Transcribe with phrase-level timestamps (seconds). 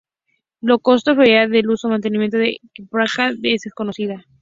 [0.61, 4.25] La costo-efectividad del uso mantenido de la quiropráctica es desconocida.